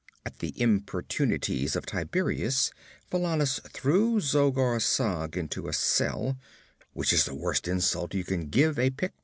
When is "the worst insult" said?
7.25-8.15